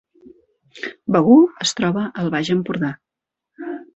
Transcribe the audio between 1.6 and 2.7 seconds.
es troba al Baix